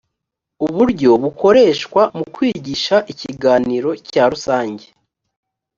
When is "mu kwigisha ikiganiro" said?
2.17-3.89